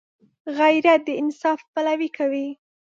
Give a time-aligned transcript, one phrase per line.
[0.57, 2.47] غیرت د انصاف پلوي کوي